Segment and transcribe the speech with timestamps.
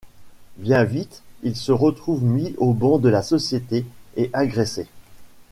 [0.57, 3.85] Bien vite, ils se retrouvent mis au ban de la société
[4.17, 4.87] et agressés.